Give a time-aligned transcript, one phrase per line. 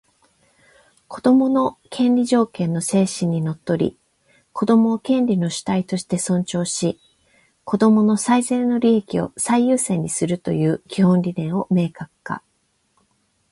[1.07, 3.99] 「子どもの権利条約」の精神にのっとり、
[4.51, 6.99] 子供を権利の主体として尊重し、
[7.65, 12.41] 子供の最善の利益を最優先にするという基本理念を明確化